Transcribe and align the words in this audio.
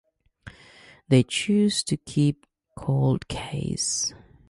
They 1.09 1.21
chose 1.21 1.83
to 1.83 1.95
keep 1.95 2.47
"Cold 2.75 3.27
Case". 3.27 4.15